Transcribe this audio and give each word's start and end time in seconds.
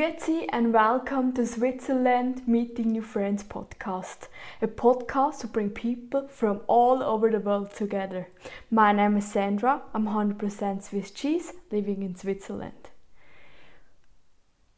Grüezi 0.00 0.46
and 0.50 0.72
welcome 0.72 1.30
to 1.34 1.46
Switzerland 1.46 2.48
Meeting 2.48 2.92
New 2.92 3.02
Friends 3.02 3.44
podcast, 3.44 4.28
a 4.62 4.66
podcast 4.66 5.40
to 5.40 5.46
bring 5.46 5.68
people 5.68 6.26
from 6.26 6.62
all 6.68 7.02
over 7.02 7.30
the 7.30 7.38
world 7.38 7.74
together. 7.74 8.26
My 8.70 8.92
name 8.92 9.18
is 9.18 9.30
Sandra, 9.30 9.82
I'm 9.92 10.06
100% 10.06 10.82
Swiss 10.82 11.10
cheese 11.10 11.52
living 11.70 12.02
in 12.02 12.16
Switzerland. 12.16 12.88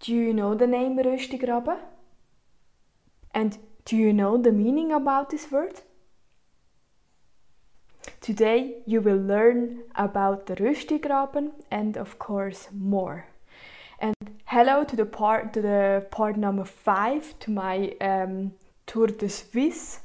Do 0.00 0.12
you 0.12 0.34
know 0.34 0.56
the 0.56 0.66
name 0.66 0.98
Röstigraben? 0.98 1.78
And 3.32 3.58
do 3.84 3.96
you 3.96 4.12
know 4.12 4.36
the 4.36 4.50
meaning 4.50 4.90
about 4.90 5.30
this 5.30 5.52
word? 5.52 5.82
Today 8.20 8.82
you 8.86 9.00
will 9.00 9.22
learn 9.22 9.84
about 9.94 10.46
the 10.46 10.56
Röstigraben 10.56 11.52
and 11.70 11.96
of 11.96 12.18
course 12.18 12.66
more. 12.72 13.28
Hello 14.52 14.84
to 14.84 14.96
the 14.96 15.06
part 15.06 15.54
to 15.54 15.62
the 15.62 16.06
part 16.10 16.36
number 16.36 16.66
five 16.66 17.38
to 17.38 17.50
my 17.50 17.94
um, 18.02 18.52
Tour 18.84 19.06
de 19.06 19.26
Suisse. 19.26 20.00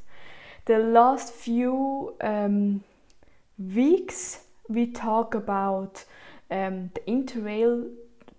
The 0.63 0.77
last 0.77 1.33
few 1.33 2.15
um, 2.21 2.81
weeks 3.59 4.45
we 4.70 4.87
talk 4.87 5.35
about 5.35 6.05
um, 6.49 6.91
the 6.93 7.01
Interrail 7.09 7.89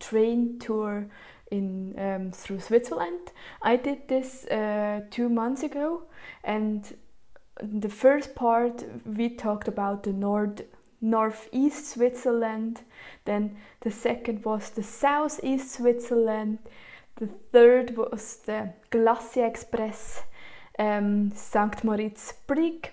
train 0.00 0.58
tour 0.58 1.10
in 1.50 1.94
um, 1.98 2.32
through 2.32 2.60
Switzerland. 2.60 3.32
I 3.60 3.76
did 3.76 4.08
this 4.08 4.46
uh, 4.46 5.02
two 5.10 5.28
months 5.28 5.62
ago, 5.62 6.04
and 6.42 6.90
the 7.62 7.90
first 7.90 8.34
part 8.34 8.82
we 9.04 9.28
talked 9.28 9.68
about 9.68 10.04
the 10.04 10.14
north 10.14 10.62
northeast 11.00 11.90
Switzerland. 11.90 12.80
Then 13.24 13.56
the 13.80 13.90
second 13.90 14.44
was 14.44 14.70
the 14.70 14.82
southeast 14.82 15.72
Switzerland. 15.72 16.58
The 17.16 17.28
third 17.52 17.96
was 17.96 18.36
the 18.46 18.72
Glacier 18.90 19.46
Express, 19.46 20.22
um, 20.78 21.32
St. 21.34 21.82
Moritz 21.84 22.32
Brig. 22.46 22.92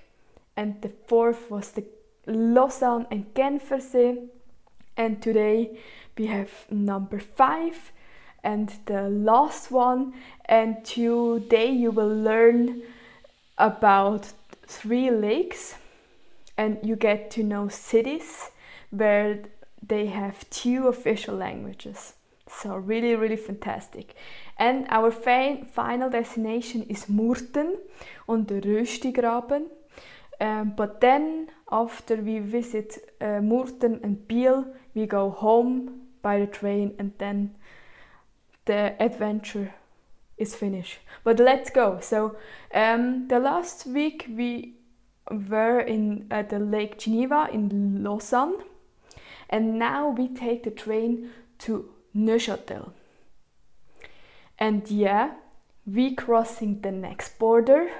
And 0.57 0.81
the 0.81 0.91
fourth 1.07 1.49
was 1.51 1.71
the 1.71 1.85
Lausanne 2.25 3.07
and 3.11 3.33
Genfersee. 3.33 4.27
And 4.97 5.21
today 5.21 5.77
we 6.17 6.27
have 6.27 6.51
number 6.71 7.19
five 7.19 7.91
and 8.43 8.71
the 8.85 9.09
last 9.09 9.71
one. 9.71 10.13
And 10.45 10.83
today 10.85 11.71
you 11.71 11.91
will 11.91 12.15
learn 12.15 12.83
about 13.57 14.31
three 14.67 15.11
lakes 15.11 15.75
and 16.57 16.77
you 16.83 16.95
get 16.95 17.31
to 17.31 17.43
know 17.43 17.67
cities 17.67 18.49
where 18.89 19.43
they 19.85 20.07
have 20.07 20.49
two 20.49 20.87
official 20.87 21.35
languages. 21.35 22.13
So 22.47 22.75
really, 22.75 23.15
really 23.15 23.37
fantastic. 23.37 24.15
And 24.57 24.85
our 24.89 25.11
final 25.11 26.09
destination 26.09 26.83
is 26.83 27.05
Murten 27.05 27.77
on 28.27 28.45
the 28.45 28.61
Röstigraben. 28.61 29.65
Um, 30.39 30.73
but 30.75 31.01
then, 31.01 31.49
after 31.71 32.17
we 32.17 32.39
visit 32.39 32.97
uh, 33.21 33.41
Murten 33.41 34.03
and 34.03 34.27
Biel, 34.27 34.65
we 34.93 35.05
go 35.05 35.29
home 35.29 36.01
by 36.21 36.39
the 36.39 36.47
train, 36.47 36.93
and 36.99 37.13
then 37.17 37.55
the 38.65 38.95
adventure 38.99 39.73
is 40.37 40.55
finished. 40.55 40.99
But 41.23 41.39
let's 41.39 41.69
go. 41.69 41.99
So 42.01 42.35
um, 42.73 43.27
the 43.27 43.39
last 43.39 43.85
week 43.85 44.25
we 44.29 44.74
were 45.31 45.79
in 45.79 46.27
at 46.29 46.49
the 46.49 46.59
Lake 46.59 46.99
Geneva 46.99 47.49
in 47.51 48.03
Lausanne, 48.03 48.57
and 49.49 49.79
now 49.79 50.09
we 50.09 50.27
take 50.27 50.63
the 50.63 50.71
train 50.71 51.31
to 51.59 51.89
Neuchâtel. 52.15 52.91
And 54.57 54.89
yeah, 54.89 55.33
we 55.85 56.15
crossing 56.15 56.81
the 56.81 56.91
next 56.91 57.37
border 57.37 57.91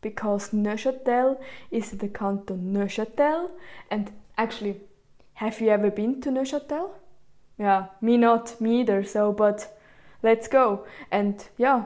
because 0.00 0.50
Neuchâtel 0.50 1.38
is 1.70 1.90
the 1.92 2.08
canton 2.08 2.72
Neuchâtel. 2.72 3.50
And 3.90 4.12
actually, 4.36 4.80
have 5.34 5.60
you 5.60 5.70
ever 5.70 5.90
been 5.90 6.20
to 6.20 6.30
Neuchâtel? 6.30 6.90
Yeah, 7.58 7.86
me 8.00 8.16
not, 8.16 8.60
me 8.60 8.80
either. 8.80 9.02
So, 9.02 9.32
but 9.32 9.78
let's 10.22 10.46
go. 10.46 10.86
And 11.10 11.42
yeah, 11.56 11.84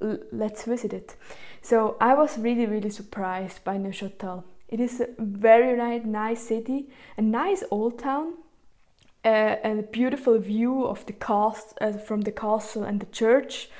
let's 0.00 0.64
visit 0.64 0.92
it. 0.92 1.16
So 1.62 1.96
I 2.00 2.14
was 2.14 2.38
really, 2.38 2.66
really 2.66 2.90
surprised 2.90 3.62
by 3.64 3.78
Neuchâtel. 3.78 4.42
It 4.68 4.80
is 4.80 5.00
a 5.00 5.08
very 5.18 6.00
nice 6.00 6.40
city, 6.40 6.88
a 7.16 7.22
nice 7.22 7.62
old 7.70 7.98
town, 7.98 8.34
uh, 9.24 9.28
and 9.62 9.78
a 9.78 9.82
beautiful 9.84 10.38
view 10.38 10.84
of 10.84 11.06
the 11.06 11.12
cast 11.12 11.74
uh, 11.80 11.92
from 11.92 12.22
the 12.22 12.32
castle 12.32 12.82
and 12.82 13.00
the 13.00 13.06
church 13.06 13.70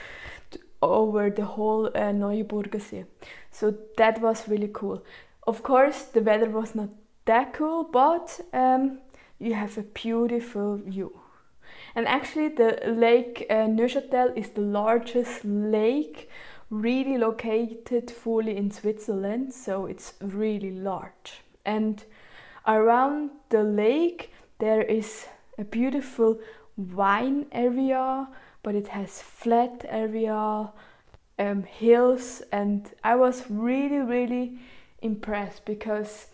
over 0.81 1.31
the 1.31 1.45
whole 1.45 1.87
uh, 1.87 2.13
Neuenburgersee. 2.13 3.05
So 3.51 3.75
that 3.97 4.21
was 4.21 4.49
really 4.49 4.71
cool. 4.73 5.03
Of 5.47 5.63
course, 5.65 6.05
the 6.05 6.21
weather 6.21 6.51
was 6.51 6.75
not 6.75 6.91
that 7.25 7.53
cool, 7.53 7.85
but 7.85 8.41
um, 8.53 8.99
you 9.41 9.55
have 9.55 9.77
a 9.79 9.83
beautiful 9.83 10.77
view. 10.77 11.19
And 11.95 12.07
actually, 12.07 12.49
the 12.49 12.79
lake 12.87 13.47
uh, 13.51 13.67
Neuchâtel 13.67 14.37
is 14.37 14.51
the 14.51 14.61
largest 14.61 15.45
lake 15.45 16.29
really 16.73 17.19
located 17.19 18.11
fully 18.11 18.57
in 18.57 18.71
Switzerland, 18.71 19.53
so 19.53 19.85
it's 19.85 20.15
really 20.23 20.71
large. 20.71 21.43
And 21.67 22.03
around 22.67 23.31
the 23.51 23.63
lake, 23.63 24.33
there 24.59 24.81
is 24.81 25.27
a 25.59 25.65
beautiful 25.65 26.41
wine 26.77 27.45
area, 27.53 28.27
but 28.63 28.75
it 28.75 28.89
has 28.89 29.21
flat 29.21 29.85
area, 29.87 30.73
um, 31.39 31.63
hills, 31.65 32.43
and 32.51 32.91
I 33.05 33.17
was 33.17 33.45
really, 33.51 33.99
really 33.99 34.59
impressed 35.03 35.67
because 35.67 36.29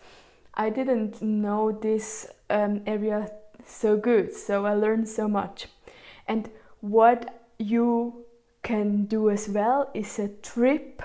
I 0.53 0.69
didn't 0.69 1.21
know 1.21 1.73
this 1.73 2.27
um, 2.49 2.81
area 2.87 3.29
so 3.65 3.97
good, 3.97 4.33
so 4.33 4.65
I 4.65 4.73
learned 4.73 5.09
so 5.09 5.27
much. 5.27 5.67
And 6.29 6.49
what 6.79 7.43
you 7.57 8.25
can 8.63 9.05
do 9.05 9.29
as 9.29 9.49
well 9.49 9.89
is 9.93 10.19
a 10.19 10.27
trip, 10.27 11.01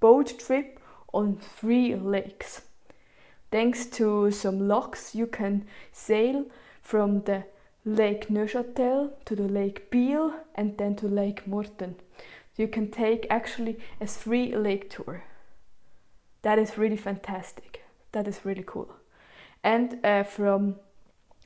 boat 0.00 0.38
trip 0.38 0.80
on 1.12 1.36
three 1.36 1.94
lakes. 1.94 2.62
Thanks 3.50 3.86
to 3.86 4.30
some 4.30 4.66
locks, 4.66 5.14
you 5.14 5.26
can 5.26 5.66
sail 5.92 6.46
from 6.80 7.22
the 7.22 7.44
Lake 7.84 8.28
Neuchâtel 8.28 9.10
to 9.24 9.36
the 9.36 9.48
Lake 9.48 9.90
Biel 9.90 10.32
and 10.54 10.78
then 10.78 10.96
to 10.96 11.08
Lake 11.08 11.44
Murten. 11.46 11.96
You 12.56 12.68
can 12.68 12.90
take 12.90 13.26
actually 13.28 13.78
a 14.00 14.06
three 14.06 14.54
lake 14.54 14.88
tour. 14.88 15.24
That 16.42 16.58
is 16.58 16.78
really 16.78 16.96
fantastic. 16.96 17.82
That 18.12 18.28
is 18.28 18.44
really 18.44 18.64
cool. 18.66 18.94
And 19.64 20.04
uh, 20.04 20.22
from 20.22 20.76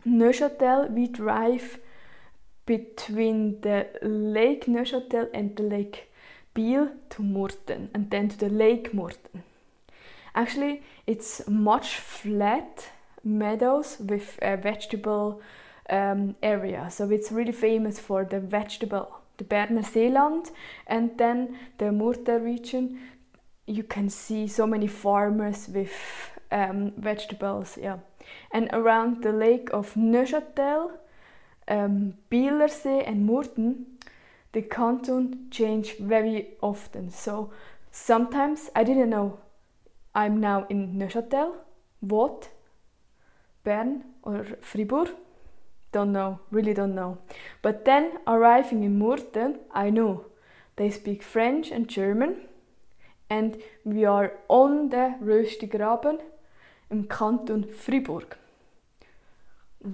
Neuchâtel, 0.07 0.91
we 0.91 1.07
drive 1.07 1.79
between 2.67 3.61
the 3.61 3.87
Lake 4.03 4.67
Neuchâtel 4.67 5.29
and 5.33 5.57
the 5.57 5.63
Lake 5.63 6.11
Biel 6.55 6.91
to 7.11 7.23
Murten 7.23 7.89
and 7.95 8.11
then 8.11 8.29
to 8.29 8.39
the 8.39 8.49
Lake 8.49 8.93
Murten. 8.93 9.43
Actually, 10.35 10.83
it's 11.07 11.49
much 11.49 11.97
flat 11.97 12.91
meadows 13.25 13.97
with 14.01 14.39
a 14.43 14.57
vegetable 14.57 15.41
um, 15.89 16.35
area. 16.43 16.89
So 16.91 17.11
it's 17.11 17.33
really 17.33 17.53
famous 17.53 17.99
for 17.99 18.25
the 18.25 18.41
vegetable, 18.41 19.21
the 19.39 19.45
Berner 19.45 19.83
Seeland, 19.83 20.51
and 20.87 21.17
then 21.17 21.57
the 21.79 21.87
Murten 21.87 22.45
region. 22.45 23.01
You 23.67 23.83
can 23.83 24.09
see 24.11 24.47
so 24.47 24.67
many 24.67 24.87
farmers 24.87 25.69
with 25.69 25.93
um, 26.53 26.93
vegetables, 26.99 27.79
yeah. 27.81 27.99
And 28.53 28.69
around 28.73 29.23
the 29.23 29.33
lake 29.33 29.69
of 29.73 29.95
Neuchâtel, 29.95 30.91
um, 31.69 32.15
Bielersee 32.31 33.03
and 33.07 33.29
Murten, 33.29 33.85
the 34.53 34.63
canton 34.63 35.49
change 35.51 35.97
very 35.99 36.57
often. 36.61 37.11
So 37.11 37.51
sometimes 37.91 38.71
I 38.75 38.85
didn't 38.85 39.11
know 39.11 39.39
I'm 40.15 40.41
now 40.41 40.67
in 40.69 40.95
Neuchâtel, 40.95 41.53
what, 42.01 42.49
Bern 43.65 44.05
or 44.23 44.45
Fribourg. 44.61 45.11
Don't 45.93 46.13
know, 46.13 46.41
really 46.51 46.75
don't 46.75 46.95
know. 46.95 47.19
But 47.63 47.85
then 47.85 48.19
arriving 48.27 48.83
in 48.83 48.99
Murten, 48.99 49.59
I 49.73 49.91
knew 49.91 50.25
they 50.77 50.91
speak 50.91 51.23
French 51.23 51.71
and 51.71 51.89
German, 51.89 52.49
and 53.31 53.57
we 53.85 54.05
are 54.05 54.33
on 54.49 54.91
the 54.91 55.15
Röstigraben 55.23 56.19
im 56.91 57.09
Kanton 57.09 57.65
Fribourg 57.65 58.37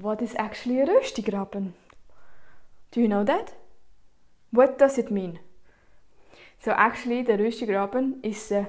what 0.00 0.22
is 0.22 0.34
actually 0.38 0.80
a 0.80 0.86
Röstigraben? 0.86 1.72
Do 2.90 3.00
you 3.00 3.08
know 3.08 3.24
that? 3.24 3.54
What 4.50 4.78
does 4.78 4.98
it 4.98 5.10
mean? 5.10 5.38
So 6.58 6.72
actually 6.72 7.22
the 7.22 7.34
Röstigraben 7.38 8.16
is 8.22 8.52
a 8.52 8.68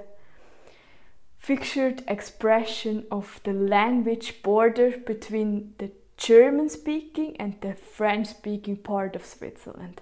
figured 1.37 2.03
expression 2.07 3.05
of 3.11 3.39
the 3.43 3.53
language 3.53 4.41
border 4.43 4.97
between 4.97 5.73
the 5.77 5.91
German 6.17 6.69
speaking 6.69 7.35
and 7.37 7.55
the 7.61 7.73
French 7.73 8.27
speaking 8.27 8.77
part 8.77 9.15
of 9.15 9.25
Switzerland. 9.25 10.01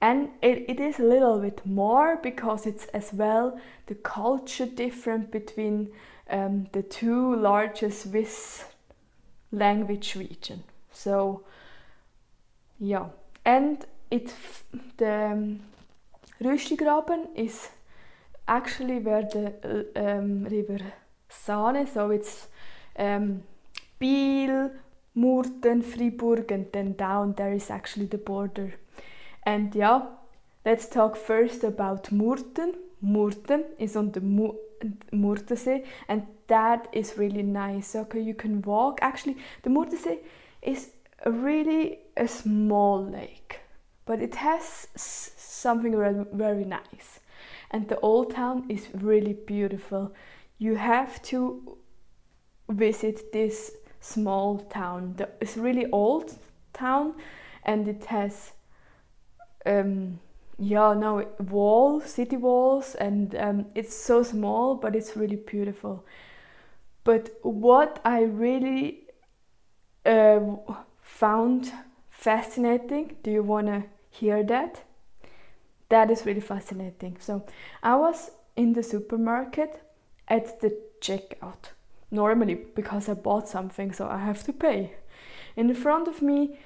and 0.00 0.30
it, 0.40 0.64
it 0.68 0.80
is 0.80 0.98
a 0.98 1.02
little 1.04 1.38
bit 1.40 1.64
more 1.66 2.16
because 2.22 2.66
it's 2.66 2.86
as 2.86 3.12
well 3.12 3.60
the 3.86 3.94
culture 3.94 4.66
different 4.66 5.30
between 5.30 5.90
um, 6.30 6.66
the 6.72 6.82
two 6.82 7.36
largest 7.36 8.02
Swiss 8.02 8.64
language 9.52 10.16
region. 10.16 10.62
So 10.92 11.44
yeah, 12.78 13.06
and 13.44 13.84
it 14.10 14.34
the 14.96 15.30
um, 15.32 15.60
Röstigraben 16.40 17.28
is 17.34 17.68
actually 18.48 18.98
where 18.98 19.22
the 19.22 19.86
um, 19.96 20.44
river 20.44 20.78
Saane, 21.28 21.86
so 21.86 22.10
it's 22.10 22.48
um, 22.98 23.42
Biel, 23.98 24.70
Murten, 25.16 25.82
Fribourg, 25.82 26.50
and 26.50 26.66
then 26.72 26.94
down 26.94 27.34
there 27.34 27.52
is 27.52 27.70
actually 27.70 28.06
the 28.06 28.18
border. 28.18 28.74
And 29.44 29.74
yeah, 29.74 30.02
let's 30.64 30.88
talk 30.88 31.16
first 31.16 31.62
about 31.64 32.04
Murten. 32.10 32.74
Murten 33.04 33.64
is 33.78 33.96
on 33.96 34.12
the 34.12 34.20
Mu 34.20 34.52
Murtensee, 35.12 35.84
and 36.08 36.26
that 36.46 36.88
is 36.92 37.18
really 37.18 37.42
nice. 37.42 37.94
Okay, 37.94 38.20
you 38.20 38.34
can 38.34 38.62
walk. 38.62 38.98
Actually, 39.02 39.36
the 39.62 39.70
Murtensee 39.70 40.18
is 40.62 40.90
a 41.24 41.30
really 41.30 41.98
a 42.16 42.26
small 42.26 43.04
lake, 43.04 43.60
but 44.06 44.20
it 44.20 44.34
has 44.36 44.88
something 44.96 46.26
very 46.32 46.64
nice. 46.64 47.20
And 47.70 47.88
the 47.88 48.00
old 48.00 48.34
town 48.34 48.66
is 48.68 48.88
really 48.94 49.34
beautiful. 49.34 50.12
You 50.58 50.76
have 50.76 51.22
to 51.22 51.78
visit 52.68 53.32
this 53.32 53.72
small 54.00 54.58
town. 54.58 55.16
It's 55.40 55.56
really 55.56 55.86
old 55.92 56.38
town, 56.72 57.14
and 57.64 57.86
it 57.86 58.04
has 58.06 58.52
um, 59.66 60.18
yeah 60.60 60.92
no 60.92 61.26
wall 61.48 62.02
city 62.02 62.36
walls 62.36 62.94
and 62.96 63.34
um, 63.36 63.64
it's 63.74 63.94
so 63.94 64.22
small 64.22 64.74
but 64.74 64.94
it's 64.94 65.16
really 65.16 65.36
beautiful. 65.36 66.04
But 67.02 67.30
what 67.42 67.98
i 68.04 68.22
really 68.22 69.06
uh, 70.04 70.40
found 71.02 71.72
fascinating 72.10 73.16
do 73.22 73.30
you 73.30 73.42
want 73.42 73.68
to 73.68 73.84
hear 74.10 74.42
that? 74.44 74.82
That 75.88 76.10
is 76.10 76.26
really 76.26 76.42
fascinating. 76.42 77.16
So 77.20 77.42
i 77.82 77.96
was 77.96 78.30
in 78.54 78.74
the 78.74 78.82
supermarket 78.82 79.82
at 80.28 80.60
the 80.60 80.76
checkout 81.00 81.72
normally 82.10 82.54
because 82.74 83.08
i 83.08 83.14
bought 83.14 83.48
something 83.48 83.92
so 83.92 84.06
i 84.08 84.18
have 84.18 84.44
to 84.44 84.52
pay. 84.52 84.92
In 85.56 85.74
front 85.74 86.06
of 86.06 86.20
me 86.20 86.58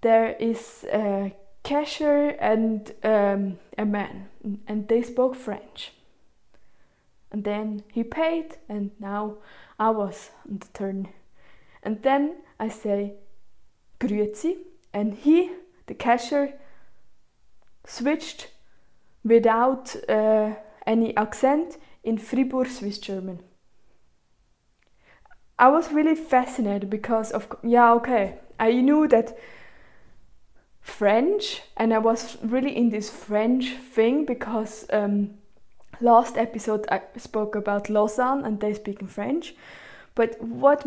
there 0.00 0.36
is 0.40 0.86
a 0.90 1.34
cashier 1.62 2.36
and 2.40 2.92
um, 3.02 3.58
a 3.78 3.84
man, 3.84 4.28
and 4.66 4.88
they 4.88 5.02
spoke 5.02 5.34
French. 5.34 5.92
And 7.30 7.44
then 7.44 7.82
he 7.92 8.04
paid, 8.04 8.58
and 8.68 8.90
now 9.00 9.36
I 9.78 9.90
was 9.90 10.30
on 10.48 10.58
the 10.58 10.68
turn. 10.74 11.08
And 11.82 12.02
then 12.02 12.36
I 12.60 12.68
say, 12.68 13.14
Grüezi, 13.98 14.58
and 14.92 15.14
he, 15.14 15.50
the 15.86 15.94
cashier, 15.94 16.54
switched 17.86 18.50
without 19.24 19.96
uh, 20.08 20.54
any 20.86 21.16
accent 21.16 21.78
in 22.04 22.18
Fribourg 22.18 22.68
Swiss 22.68 22.98
German. 22.98 23.40
I 25.58 25.68
was 25.68 25.92
really 25.92 26.16
fascinated 26.16 26.90
because 26.90 27.30
of 27.30 27.46
yeah 27.62 27.92
okay 27.92 28.38
I 28.58 28.72
knew 28.72 29.06
that 29.08 29.36
French, 30.82 31.62
and 31.76 31.94
I 31.94 31.98
was 31.98 32.36
really 32.42 32.76
in 32.76 32.90
this 32.90 33.08
French 33.08 33.70
thing 33.70 34.24
because 34.24 34.84
um, 34.90 35.30
last 36.00 36.36
episode 36.36 36.86
I 36.90 37.02
spoke 37.16 37.54
about 37.54 37.88
Lausanne 37.88 38.44
and 38.44 38.60
they 38.60 38.74
speak 38.74 39.00
in 39.00 39.06
French. 39.06 39.54
But 40.14 40.42
what 40.42 40.84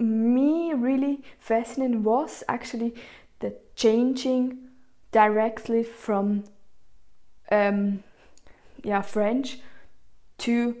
me 0.00 0.72
really 0.72 1.22
fascinated 1.38 2.04
was 2.04 2.42
actually 2.48 2.94
the 3.40 3.54
changing 3.76 4.58
directly 5.12 5.84
from 5.84 6.44
um, 7.52 8.02
yeah 8.82 9.02
French 9.02 9.58
to 10.38 10.76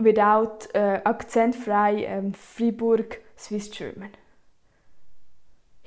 without 0.00 0.66
uh, 0.74 1.00
accent 1.06 1.54
frei 1.54 2.06
um, 2.06 2.32
Fribourg 2.32 3.20
Swiss 3.36 3.68
German 3.68 4.10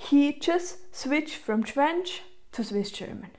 he 0.10 0.34
just 0.34 0.94
switched 0.94 1.36
from 1.36 1.64
French 1.64 2.22
to 2.52 2.64
Swiss 2.64 2.92
German. 2.92 3.32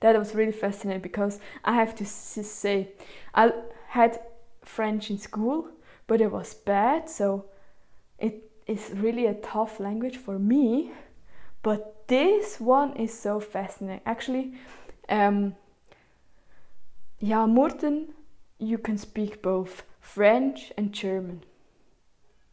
That 0.00 0.18
was 0.18 0.34
really 0.34 0.52
fascinating 0.52 1.02
because 1.02 1.38
I 1.64 1.74
have 1.74 1.94
to 1.96 2.04
say, 2.06 2.90
I 3.34 3.52
had 3.88 4.20
French 4.62 5.10
in 5.10 5.18
school, 5.18 5.68
but 6.06 6.20
it 6.20 6.32
was 6.32 6.54
bad, 6.54 7.10
so 7.10 7.46
it 8.18 8.50
is 8.66 8.92
really 8.94 9.26
a 9.26 9.34
tough 9.34 9.80
language 9.80 10.16
for 10.16 10.38
me. 10.38 10.92
But 11.62 12.06
this 12.08 12.58
one 12.58 12.96
is 12.96 13.12
so 13.12 13.40
fascinating. 13.40 14.02
Actually, 14.06 14.54
um, 15.08 15.56
yeah, 17.18 17.44
Murten, 17.46 18.08
you 18.58 18.78
can 18.78 18.96
speak 18.96 19.42
both 19.42 19.82
French 20.00 20.72
and 20.76 20.92
German. 20.92 21.42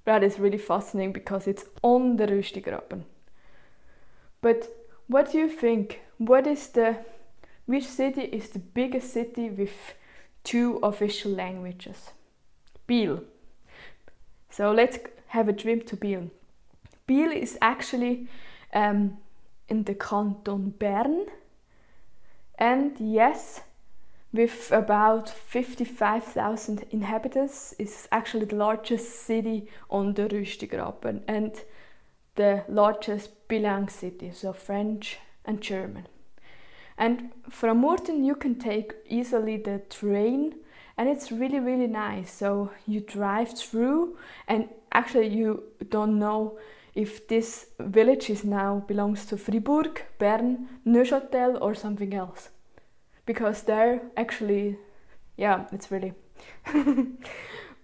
That 0.03 0.23
is 0.23 0.39
really 0.39 0.57
fascinating 0.57 1.13
because 1.13 1.47
it's 1.47 1.65
on 1.81 2.17
the 2.17 2.27
Röstigraben. 2.27 3.03
But 4.45 4.69
what 5.07 5.31
do 5.31 5.39
you 5.39 5.49
think? 5.49 6.01
What 6.19 6.45
is 6.45 6.67
the 6.67 6.97
which 7.65 7.87
city 7.87 8.21
is 8.21 8.49
the 8.49 8.59
biggest 8.59 9.11
city 9.11 9.49
with 9.49 9.95
two 10.43 10.77
official 10.83 11.31
languages? 11.31 12.11
Biel. 12.85 13.23
So 14.51 14.71
let's 14.71 14.99
have 15.29 15.49
a 15.49 15.53
trip 15.53 15.87
to 15.87 15.95
Biel. 15.95 16.29
Biel 17.07 17.31
is 17.31 17.57
actually 17.59 18.27
um, 18.71 19.17
in 19.67 19.83
the 19.83 19.95
canton 19.95 20.75
Bern, 20.77 21.25
and 22.59 22.95
yes, 22.99 23.61
with 24.31 24.71
about 24.71 25.27
55,000 25.27 26.85
inhabitants, 26.91 27.73
is 27.79 28.07
actually 28.11 28.45
the 28.45 28.57
largest 28.57 29.25
city 29.25 29.67
on 29.89 30.13
the 30.13 30.27
Röstigraben 30.27 31.23
and 31.27 31.63
the 32.35 32.63
largest 32.67 33.47
bilingual 33.47 33.87
cities 33.87 34.39
so 34.39 34.53
French 34.53 35.17
and 35.45 35.61
German. 35.61 36.07
And 36.97 37.31
from 37.49 37.81
Murten 37.81 38.25
you 38.25 38.35
can 38.35 38.55
take 38.55 38.93
easily 39.07 39.57
the 39.57 39.79
train 39.89 40.55
and 40.97 41.09
it's 41.09 41.31
really 41.31 41.59
really 41.59 41.87
nice. 41.87 42.31
So 42.31 42.71
you 42.87 43.01
drive 43.01 43.57
through 43.57 44.17
and 44.47 44.69
actually 44.91 45.27
you 45.27 45.63
don't 45.89 46.19
know 46.19 46.57
if 46.93 47.27
this 47.27 47.67
village 47.79 48.29
is 48.29 48.45
now 48.45 48.85
belongs 48.87 49.25
to 49.25 49.37
Fribourg, 49.37 50.01
Bern, 50.17 50.69
Neuchâtel 50.87 51.57
or 51.61 51.75
something 51.75 52.13
else. 52.13 52.49
Because 53.25 53.63
there 53.63 54.01
actually 54.15 54.77
yeah, 55.37 55.65
it's 55.71 55.91
really 55.91 56.13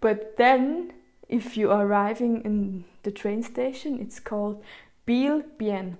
but 0.01 0.38
then 0.38 0.93
if 1.27 1.58
you 1.58 1.72
are 1.72 1.86
arriving 1.86 2.41
in 2.43 2.86
the 3.03 3.12
train 3.12 3.43
station, 3.43 4.00
it's 4.00 4.20
called 4.20 4.63
Biel 5.05 5.43
Bienne. 5.60 5.98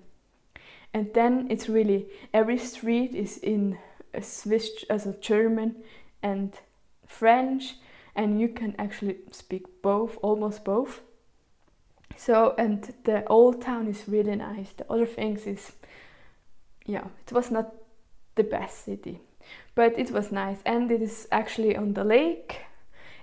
And 0.94 1.14
then 1.14 1.48
it's 1.50 1.70
really 1.70 2.08
every 2.34 2.58
street 2.58 3.16
is 3.16 3.38
in 3.38 3.78
a 4.14 4.22
Swiss 4.22 4.84
as 4.90 5.06
a 5.06 5.14
German 5.14 5.76
and 6.22 6.54
French 7.08 7.76
and 8.16 8.42
you 8.42 8.50
can 8.50 8.76
actually 8.78 9.18
speak 9.32 9.82
both, 9.82 10.18
almost 10.22 10.66
both. 10.66 11.02
So 12.18 12.54
and 12.58 12.94
the 13.06 13.26
old 13.28 13.62
town 13.62 13.88
is 13.88 14.04
really 14.08 14.36
nice. 14.36 14.74
The 14.74 14.92
other 14.92 15.06
things 15.06 15.48
is 15.48 15.72
yeah, 16.86 17.06
it 17.26 17.32
was 17.32 17.52
not 17.52 17.74
the 18.36 18.44
best 18.44 18.86
city, 18.86 19.22
but 19.76 19.98
it 19.98 20.12
was 20.12 20.32
nice 20.32 20.60
and 20.66 20.92
it 20.92 21.02
is 21.02 21.28
actually 21.32 21.76
on 21.76 21.94
the 21.94 22.04
lake 22.04 22.66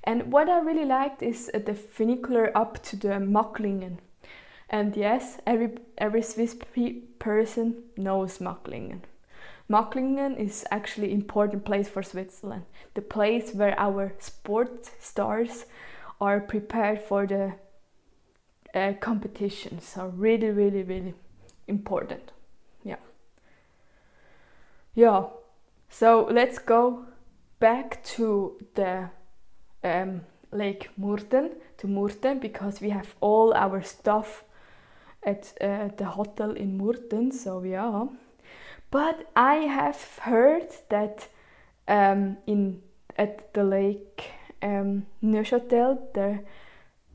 and 0.08 0.32
what 0.32 0.48
I 0.48 0.60
really 0.60 0.86
liked 0.86 1.22
is 1.22 1.50
uh, 1.52 1.58
the 1.58 1.74
funicular 1.74 2.50
up 2.56 2.82
to 2.84 2.96
the 2.96 3.20
Magglingen. 3.20 3.98
And 4.70 4.96
yes, 4.96 5.38
every 5.46 5.72
every 5.98 6.22
Swiss 6.22 6.56
person 7.18 7.82
knows 7.98 8.38
Magglingen. 8.38 9.02
Magglingen 9.68 10.38
is 10.38 10.64
actually 10.70 11.12
important 11.12 11.66
place 11.66 11.90
for 11.90 12.02
Switzerland, 12.02 12.64
the 12.94 13.02
place 13.02 13.52
where 13.52 13.78
our 13.78 14.14
sport 14.18 14.90
stars 14.98 15.66
are 16.22 16.40
prepared 16.40 17.02
for 17.02 17.26
the 17.26 17.52
uh, 18.74 18.94
competitions. 19.00 19.84
So 19.84 20.06
really, 20.16 20.48
really, 20.48 20.84
really 20.84 21.14
important. 21.66 22.32
Yeah. 22.82 23.02
Yeah. 24.94 25.24
So 25.90 26.26
let's 26.30 26.58
go 26.58 27.04
back 27.60 28.02
to 28.16 28.56
the 28.74 29.10
um, 29.84 30.22
Lake 30.52 30.90
Murten 30.98 31.50
to 31.78 31.86
Murten 31.86 32.40
because 32.40 32.80
we 32.80 32.90
have 32.90 33.14
all 33.20 33.52
our 33.54 33.82
stuff 33.82 34.44
at 35.22 35.52
uh, 35.60 35.88
the 35.96 36.04
hotel 36.04 36.50
in 36.52 36.78
Murten. 36.78 37.32
So 37.32 37.62
yeah, 37.62 38.06
But 38.90 39.30
I 39.36 39.54
have 39.66 40.18
heard 40.22 40.68
that 40.88 41.28
um, 41.86 42.38
in 42.46 42.82
at 43.16 43.52
the 43.52 43.64
lake 43.64 44.30
um, 44.62 45.06
Neuchâtel 45.22 45.98
there 46.14 46.40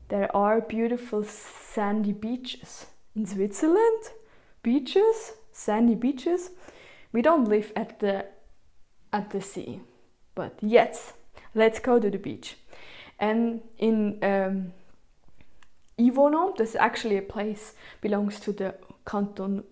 there 0.08 0.34
are 0.36 0.60
beautiful 0.60 1.24
sandy 1.24 2.12
beaches 2.12 2.86
in 3.16 3.26
Switzerland. 3.26 4.10
Beaches, 4.62 5.32
sandy 5.52 5.94
beaches. 5.94 6.50
We 7.12 7.22
don't 7.22 7.48
live 7.48 7.72
at 7.76 8.00
the 8.00 8.26
at 9.12 9.30
the 9.30 9.40
sea, 9.40 9.80
but 10.34 10.58
yes, 10.60 11.14
let's 11.54 11.78
go 11.78 11.98
to 11.98 12.10
the 12.10 12.18
beach. 12.18 12.56
And 13.18 13.62
in 13.78 14.18
um, 14.22 14.72
Yvonne, 15.98 16.54
that's 16.56 16.74
actually 16.74 17.18
a 17.18 17.22
place 17.22 17.74
belongs 18.00 18.40
to 18.40 18.52
the 18.52 18.74
canton 19.06 19.64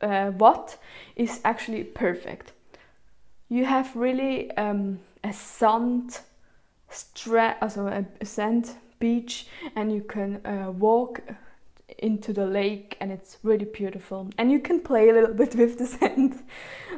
uh, 0.00 0.30
Waadt, 0.32 0.76
is 1.14 1.40
actually 1.44 1.84
perfect. 1.84 2.52
You 3.48 3.64
have 3.64 3.94
really 3.94 4.50
um, 4.56 4.98
a 5.22 5.32
sand 5.32 6.20
stra- 6.90 7.56
also 7.62 7.86
a 8.20 8.26
sand 8.26 8.70
beach, 8.98 9.46
and 9.74 9.92
you 9.92 10.02
can 10.02 10.44
uh, 10.44 10.70
walk 10.72 11.20
into 11.98 12.32
the 12.32 12.46
lake, 12.46 12.96
and 13.00 13.12
it's 13.12 13.38
really 13.42 13.64
beautiful. 13.64 14.28
And 14.38 14.50
you 14.50 14.60
can 14.60 14.80
play 14.80 15.08
a 15.08 15.12
little 15.12 15.34
bit 15.34 15.54
with 15.54 15.78
the 15.78 15.86
sand, 15.98 16.42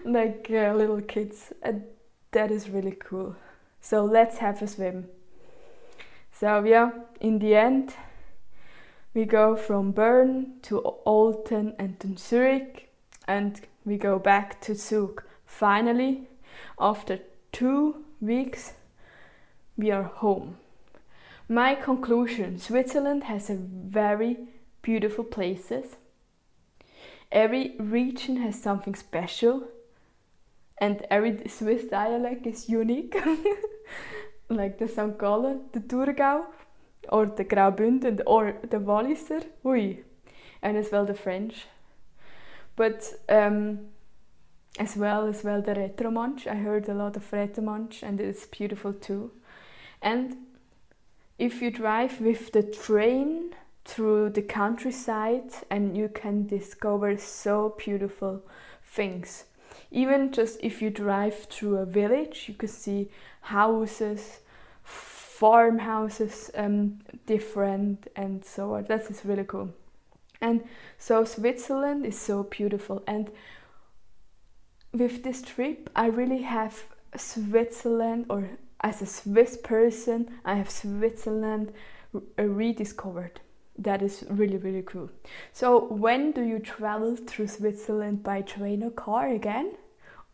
like 0.05 0.49
uh, 0.51 0.73
little 0.75 1.03
kids. 1.03 1.53
And 1.63 1.85
that 2.33 2.51
is 2.51 2.71
really 2.71 2.97
cool. 2.99 3.37
So 3.81 4.05
let's 4.05 4.39
have 4.39 4.61
a 4.63 4.67
swim. 4.67 5.09
So 6.33 6.63
yeah, 6.65 6.91
in 7.21 7.39
the 7.39 7.57
end, 7.57 7.95
we 9.15 9.25
go 9.25 9.57
from 9.57 9.93
Bern 9.93 10.61
to 10.63 10.81
Olten 11.07 11.75
and 11.79 11.99
to 12.01 12.17
Zurich, 12.17 12.93
and 13.27 13.61
we 13.85 13.97
go 13.97 14.19
back 14.19 14.61
to 14.61 14.75
Zug. 14.75 15.25
Finally, 15.47 16.29
after 16.79 17.19
two 17.51 18.05
weeks, 18.21 18.75
we 19.77 19.91
are 19.91 20.05
home. 20.05 20.59
My 21.49 21.75
conclusion 21.75 22.59
Switzerland 22.59 23.25
has 23.25 23.51
a 23.51 23.57
very 23.57 24.37
beautiful 24.83 25.25
places. 25.25 25.97
Every 27.33 27.75
region 27.81 28.37
has 28.37 28.61
something 28.61 28.95
special, 28.95 29.65
and 30.79 31.05
every 31.11 31.49
Swiss 31.49 31.85
dialect 31.85 32.47
is 32.47 32.69
unique. 32.69 33.17
like 34.49 34.79
the 34.79 34.89
St. 34.89 35.19
Gallen, 35.19 35.63
the 35.73 35.81
Thurgau, 35.81 36.47
or 37.11 37.27
the 37.27 37.45
Graubünden, 37.45 38.21
or 38.27 38.57
the 38.63 38.79
Walliser, 38.79 39.45
oui, 39.63 40.01
and 40.63 40.77
as 40.77 40.91
well 40.91 41.05
the 41.05 41.15
French. 41.15 41.67
But 42.77 43.13
um, 43.29 43.89
as 44.79 44.97
well 44.97 45.27
as 45.27 45.43
well 45.43 45.61
the 45.61 45.75
Retromanche. 45.75 46.47
I 46.47 46.55
heard 46.55 46.89
a 46.89 46.95
lot 46.95 47.17
of 47.17 47.31
Retromanche, 47.31 48.03
and 48.03 48.21
it's 48.21 48.47
beautiful 48.47 48.93
too. 48.93 49.33
And 50.01 50.37
if 51.39 51.61
you 51.61 51.71
drive 51.71 52.21
with 52.21 52.53
the 52.53 52.63
train 52.63 53.55
through 53.85 54.31
the 54.31 54.43
countryside, 54.43 55.51
and 55.71 55.97
you 55.97 56.09
can 56.09 56.47
discover 56.47 57.17
so 57.17 57.75
beautiful 57.79 58.43
things. 58.85 59.45
Even 59.91 60.33
just 60.33 60.59
if 60.63 60.83
you 60.83 60.91
drive 60.91 61.45
through 61.45 61.77
a 61.77 61.87
village, 61.87 62.45
you 62.49 62.55
can 62.55 62.69
see 62.69 63.11
houses, 63.41 64.41
farmhouses, 64.83 66.51
um, 66.55 66.99
different, 67.27 68.09
and 68.17 68.45
so 68.45 68.75
on. 68.75 68.85
That 68.85 69.11
is 69.11 69.25
really 69.25 69.45
cool. 69.45 69.71
And 70.41 70.65
so 70.99 71.25
Switzerland 71.25 72.07
is 72.07 72.19
so 72.19 72.45
beautiful. 72.45 73.03
And 73.07 73.31
with 74.93 75.23
this 75.23 75.43
trip, 75.43 75.91
I 75.95 76.07
really 76.07 76.43
have 76.43 76.85
Switzerland, 77.17 78.27
or 78.29 78.51
as 78.81 79.03
a 79.03 79.07
Swiss 79.07 79.57
person, 79.57 80.41
I 80.45 80.55
have 80.55 80.71
Switzerland 80.71 81.73
rediscovered. 82.37 83.41
That 83.79 84.03
is 84.03 84.25
really, 84.29 84.57
really 84.57 84.83
cool. 84.83 85.11
So, 85.53 85.87
when 85.87 86.33
do 86.33 86.43
you 86.43 86.59
travel 86.59 87.15
through 87.17 87.47
Switzerland 87.47 88.25
by 88.25 88.43
train 88.43 88.83
or 88.83 88.91
car 88.91 89.29
again? 89.29 89.77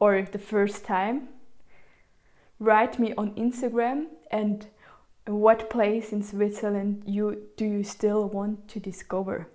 Or 0.01 0.21
the 0.23 0.39
first 0.39 0.85
time? 0.85 1.29
Write 2.59 2.99
me 2.99 3.13
on 3.19 3.35
Instagram 3.35 4.07
and 4.31 4.67
what 5.27 5.71
place 5.71 6.13
in 6.13 6.23
Switzerland 6.23 7.03
you 7.07 7.43
do 7.57 7.65
you 7.65 7.83
still 7.83 8.29
want 8.29 8.69
to 8.69 8.81
discover. 8.81 9.49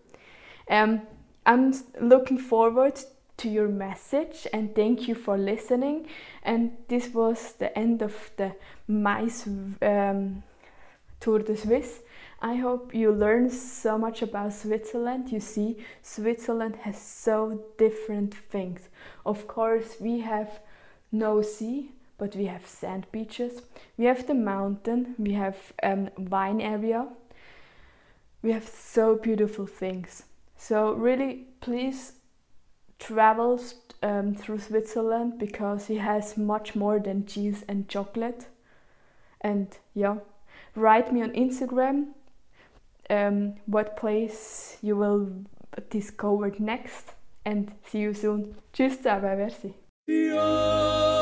Um, 0.70 1.02
I'm 1.46 1.74
looking 2.00 2.38
forward 2.38 3.00
to 3.38 3.50
your 3.50 3.68
message 3.68 4.46
and 4.54 4.76
thank 4.76 5.08
you 5.08 5.16
for 5.16 5.38
listening. 5.38 6.08
And 6.44 6.72
this 6.88 7.14
was 7.14 7.54
the 7.54 7.78
end 7.78 8.02
of 8.02 8.32
the 8.38 8.54
Mais 8.88 9.48
um, 9.82 10.44
Tour 11.20 11.40
de 11.40 11.56
Suisse. 11.56 12.02
I 12.42 12.56
hope 12.56 12.96
you 12.96 13.12
learn 13.12 13.50
so 13.50 13.98
much 13.98 14.22
about 14.22 14.54
Switzerland. 14.54 15.32
You 15.32 15.40
see, 15.40 15.78
Switzerland 16.02 16.78
has 16.84 17.00
so 17.00 17.66
different 17.78 18.34
things. 18.34 18.90
Of 19.26 19.48
course, 19.48 19.98
we 20.00 20.20
have 20.20 20.60
no 21.12 21.42
sea, 21.42 21.92
but 22.18 22.36
we 22.36 22.46
have 22.46 22.66
sand 22.66 23.08
beaches. 23.12 23.62
We 23.98 24.06
have 24.06 24.26
the 24.28 24.34
mountain. 24.34 25.16
We 25.18 25.34
have 25.34 25.58
um, 25.84 26.10
wine 26.18 26.62
area. 26.62 27.08
We 28.42 28.54
have 28.54 28.68
so 28.68 29.16
beautiful 29.16 29.66
things. 29.66 30.24
So 30.56 30.94
really, 30.94 31.48
please 31.60 32.14
travel 33.00 33.60
um, 34.04 34.36
through 34.36 34.60
Switzerland 34.60 35.40
because 35.40 35.90
it 35.90 36.00
has 36.00 36.38
much 36.38 36.76
more 36.76 37.00
than 37.00 37.26
cheese 37.26 37.66
and 37.68 37.88
chocolate. 37.90 38.48
And 39.42 39.68
yeah, 39.94 40.18
write 40.80 41.12
me 41.12 41.22
on 41.22 41.32
Instagram 41.32 42.14
um, 43.10 43.56
what 43.66 43.98
place 43.98 44.78
you 44.82 44.96
will 44.96 45.30
discover 45.90 46.52
next. 46.60 47.14
And 47.46 47.72
see 47.86 48.00
you 48.00 48.14
soon. 48.14 48.56
Tschüss 48.74 48.98
zusammen, 48.98 49.38
merci. 49.38 49.74
Ja. 50.08 51.19